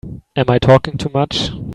[0.35, 1.51] Am I talking too much?